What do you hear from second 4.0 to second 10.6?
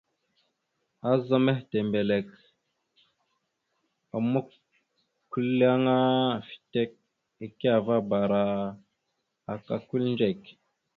a mʉkʉleŋá fitek ekeveabara aka kʉliŋdzek.